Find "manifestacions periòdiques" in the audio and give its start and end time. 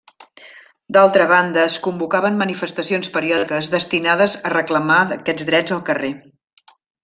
2.41-3.69